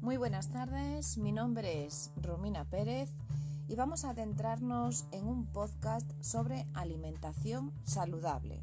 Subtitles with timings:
[0.00, 3.10] Muy buenas tardes, mi nombre es Romina Pérez
[3.68, 8.62] y vamos a adentrarnos en un podcast sobre alimentación saludable.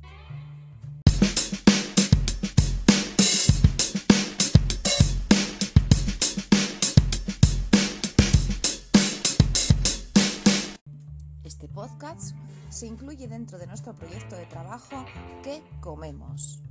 [11.43, 12.33] Este podcast
[12.69, 15.05] se incluye dentro de nuestro proyecto de trabajo
[15.43, 16.61] ¿Qué comemos?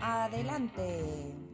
[0.00, 1.45] Adelante.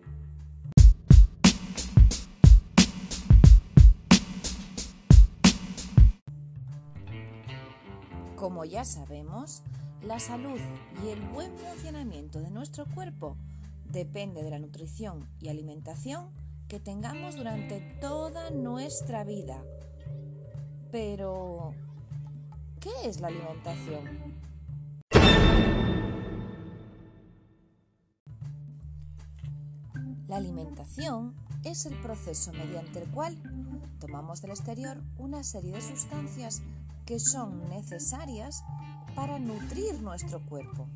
[8.42, 9.62] Como ya sabemos,
[10.02, 10.58] la salud
[11.04, 13.36] y el buen funcionamiento de nuestro cuerpo
[13.84, 16.28] depende de la nutrición y alimentación
[16.66, 19.62] que tengamos durante toda nuestra vida.
[20.90, 21.72] Pero,
[22.80, 24.34] ¿qué es la alimentación?
[30.26, 33.40] La alimentación es el proceso mediante el cual
[34.00, 36.60] tomamos del exterior una serie de sustancias
[37.04, 38.64] que son necesarias
[39.14, 40.88] para nutrir nuestro cuerpo.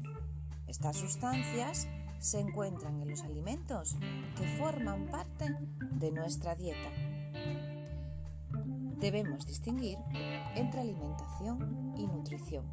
[0.67, 1.87] Estas sustancias
[2.19, 3.97] se encuentran en los alimentos
[4.37, 5.55] que forman parte
[5.93, 6.91] de nuestra dieta.
[8.99, 9.99] Debemos distinguir
[10.55, 12.65] entre alimentación y nutrición.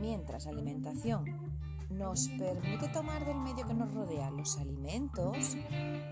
[0.00, 1.24] Mientras alimentación
[1.90, 5.56] nos permite tomar del medio que nos rodea los alimentos,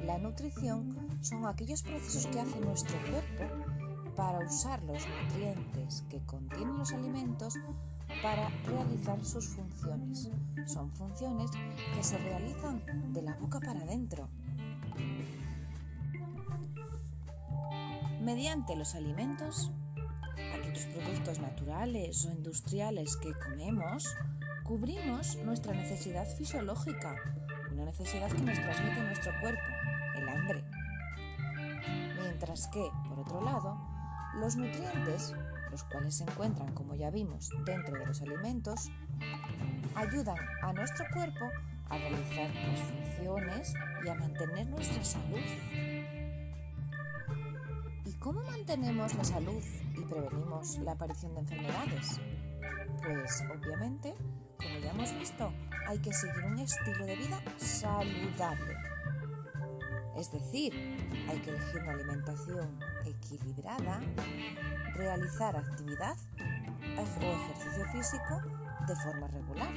[0.04, 3.75] la nutrición son aquellos procesos que hace nuestro cuerpo
[4.16, 7.54] para usar los nutrientes que contienen los alimentos
[8.22, 10.30] para realizar sus funciones.
[10.66, 11.50] Son funciones
[11.94, 14.28] que se realizan de la boca para adentro.
[18.22, 19.70] Mediante los alimentos,
[20.54, 24.16] aquellos productos naturales o industriales que comemos,
[24.64, 27.14] cubrimos nuestra necesidad fisiológica,
[27.70, 29.62] una necesidad que nos transmite nuestro cuerpo,
[30.16, 30.64] el hambre.
[32.20, 33.95] Mientras que, por otro lado,
[34.36, 35.34] los nutrientes,
[35.70, 38.90] los cuales se encuentran, como ya vimos, dentro de los alimentos,
[39.94, 41.46] ayudan a nuestro cuerpo
[41.88, 45.40] a realizar las funciones y a mantener nuestra salud.
[48.04, 49.62] ¿Y cómo mantenemos la salud
[49.94, 52.20] y prevenimos la aparición de enfermedades?
[53.02, 54.14] Pues obviamente
[54.56, 55.52] como ya hemos visto,
[55.86, 58.76] hay que seguir un estilo de vida saludable.
[60.16, 60.72] Es decir,
[61.28, 64.00] hay que elegir una alimentación equilibrada,
[64.94, 66.16] realizar actividad
[66.96, 68.40] o ejercicio físico
[68.86, 69.72] de forma regular.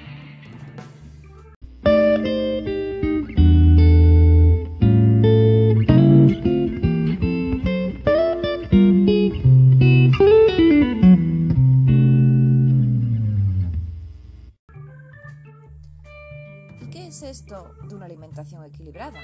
[16.96, 19.20] Es esto de una alimentación equilibrada?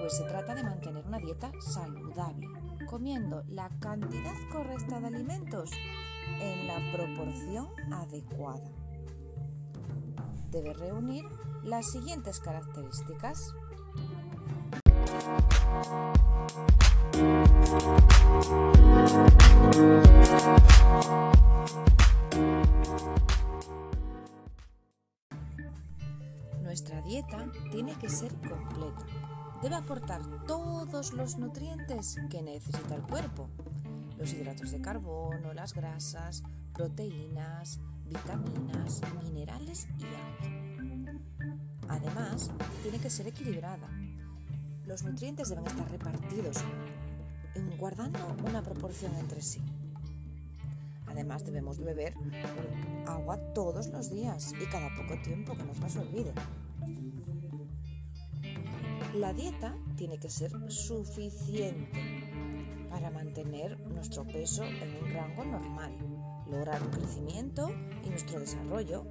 [0.00, 2.48] Pues se trata de mantener una dieta saludable,
[2.86, 5.70] comiendo la cantidad correcta de alimentos
[6.40, 8.70] en la proporción adecuada.
[10.50, 11.24] Debe reunir
[11.62, 13.54] las siguientes características.
[26.72, 29.04] Nuestra dieta tiene que ser completa.
[29.60, 33.50] Debe aportar todos los nutrientes que necesita el cuerpo.
[34.16, 41.18] Los hidratos de carbono, las grasas, proteínas, vitaminas, minerales y agua.
[41.90, 42.50] Además,
[42.82, 43.90] tiene que ser equilibrada.
[44.86, 46.56] Los nutrientes deben estar repartidos,
[47.78, 48.18] guardando
[48.48, 49.60] una proporción entre sí.
[51.06, 52.14] Además debemos beber
[53.06, 56.32] agua todos los días y cada poco tiempo que no se nos olvide.
[59.14, 62.00] La dieta tiene que ser suficiente
[62.88, 65.92] para mantener nuestro peso en un rango normal,
[66.50, 67.70] lograr un crecimiento
[68.02, 69.06] y nuestro desarrollo.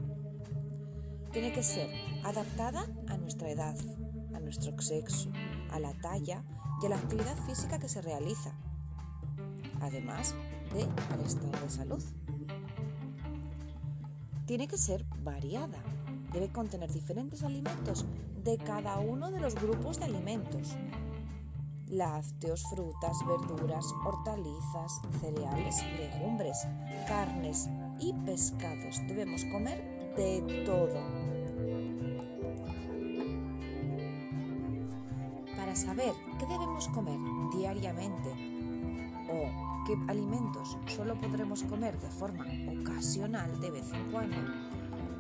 [1.32, 1.88] Tiene que ser
[2.24, 3.76] adaptada a nuestra edad,
[4.34, 5.32] a nuestro sexo,
[5.70, 6.44] a la talla
[6.82, 8.56] y a la actividad física que se realiza.
[9.82, 10.34] Además
[10.74, 10.84] de
[11.14, 12.04] al estado de salud.
[14.48, 15.78] Tiene que ser variada.
[16.32, 18.06] Debe contener diferentes alimentos
[18.44, 20.76] de cada uno de los grupos de alimentos.
[21.88, 26.66] Lácteos, frutas, verduras, hortalizas, cereales, legumbres,
[27.08, 27.70] carnes
[28.00, 29.00] y pescados.
[29.08, 31.02] Debemos comer de todo.
[35.58, 37.20] Para saber qué debemos comer
[37.54, 38.30] diariamente
[39.30, 42.46] o qué alimentos solo podremos comer de forma
[42.80, 44.38] ocasional de vez en cuando,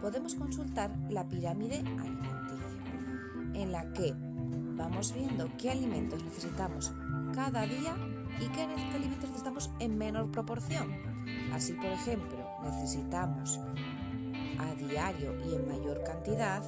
[0.01, 2.81] podemos consultar la pirámide alimenticia,
[3.53, 4.13] en la que
[4.75, 6.91] vamos viendo qué alimentos necesitamos
[7.35, 7.95] cada día
[8.39, 10.91] y qué alimentos necesitamos en menor proporción.
[11.53, 13.59] Así, por ejemplo, necesitamos
[14.57, 16.63] a diario y en mayor cantidad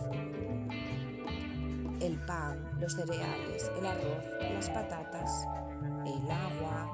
[1.99, 5.47] el pan, los cereales, el arroz, las patatas,
[6.05, 6.91] el agua,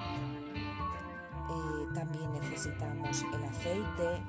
[1.50, 4.24] eh, también necesitamos el aceite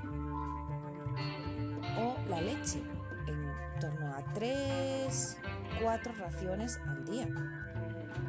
[2.01, 2.83] o la leche
[3.27, 5.39] en torno a 3,
[5.83, 7.29] 4 raciones al día.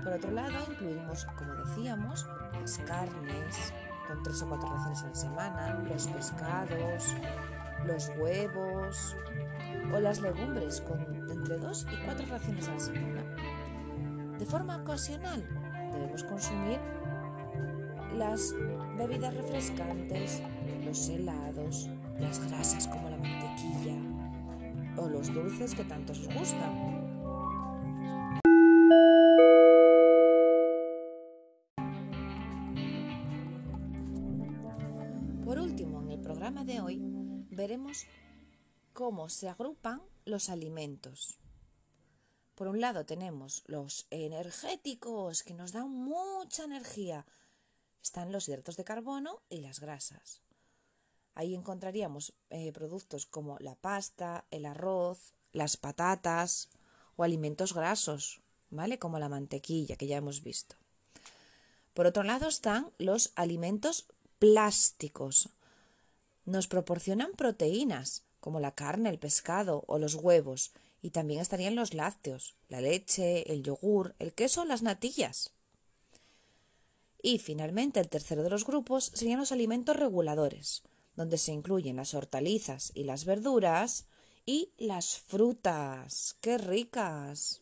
[0.04, 3.74] Por otro lado, incluimos, como decíamos, las carnes
[4.08, 7.16] con 3 o 4 raciones a la semana, los pescados,
[7.86, 9.16] los huevos
[9.94, 13.24] o las legumbres con entre 2 y 4 raciones a la semana.
[14.38, 15.48] De forma ocasional
[15.92, 16.80] debemos consumir
[18.18, 18.54] las
[18.98, 20.42] bebidas refrescantes,
[20.84, 21.90] los helados,
[22.22, 23.98] las grasas como la mantequilla
[24.96, 27.02] o los dulces que tanto os gustan.
[35.44, 37.00] Por último, en el programa de hoy
[37.50, 38.06] veremos
[38.94, 41.40] cómo se agrupan los alimentos.
[42.54, 47.26] Por un lado tenemos los energéticos que nos dan mucha energía.
[48.04, 50.44] Están los hidratos de carbono y las grasas.
[51.34, 56.70] Ahí encontraríamos eh, productos como la pasta, el arroz, las patatas
[57.16, 59.00] o alimentos grasos, ¿vale?
[59.00, 60.76] Como la mantequilla que ya hemos visto.
[61.94, 64.08] Por otro lado están los alimentos
[64.40, 65.50] plásticos.
[66.46, 71.94] Nos proporcionan proteínas, como la carne, el pescado o los huevos, y también estarían los
[71.94, 75.52] lácteos, la leche, el yogur, el queso, las natillas.
[77.22, 80.84] Y finalmente el tercero de los grupos serían los alimentos reguladores,
[81.16, 84.06] donde se incluyen las hortalizas y las verduras
[84.46, 86.38] y las frutas.
[86.42, 87.62] ¡Qué ricas!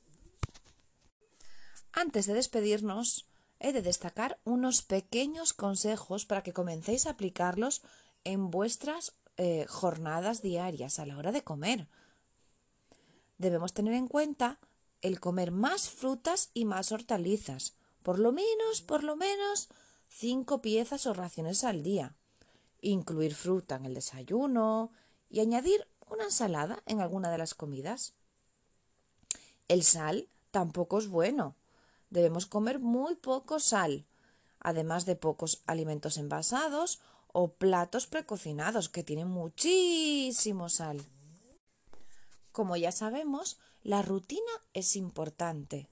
[1.91, 3.27] Antes de despedirnos,
[3.59, 7.81] he de destacar unos pequeños consejos para que comencéis a aplicarlos
[8.23, 11.87] en vuestras eh, jornadas diarias a la hora de comer.
[13.37, 14.59] Debemos tener en cuenta
[15.01, 17.73] el comer más frutas y más hortalizas,
[18.03, 19.69] por lo menos, por lo menos,
[20.07, 22.15] cinco piezas o raciones al día.
[22.81, 24.91] Incluir fruta en el desayuno
[25.29, 28.13] y añadir una ensalada en alguna de las comidas.
[29.67, 31.55] El sal tampoco es bueno.
[32.09, 34.05] Debemos comer muy poco sal,
[34.59, 36.99] además de pocos alimentos envasados
[37.31, 41.05] o platos precocinados que tienen muchísimo sal.
[42.51, 45.87] Como ya sabemos, la rutina es importante.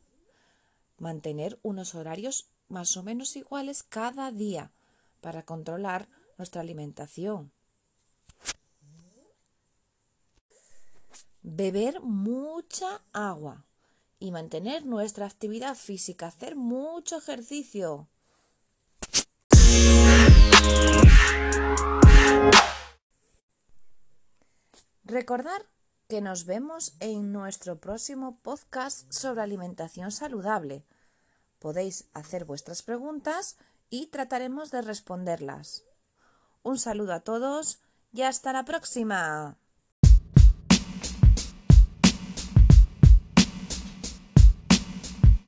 [0.97, 4.71] Mantener unos horarios más o menos iguales cada día
[5.21, 7.51] para controlar nuestra alimentación.
[11.41, 13.65] Beber mucha agua
[14.19, 18.09] y mantener nuestra actividad física, hacer mucho ejercicio.
[25.03, 25.65] Recordar
[26.09, 30.85] que nos vemos en nuestro próximo podcast sobre alimentación saludable.
[31.59, 33.57] Podéis hacer vuestras preguntas
[33.89, 35.85] y trataremos de responderlas.
[36.67, 37.79] Un saludo a todos
[38.11, 39.57] y hasta la próxima.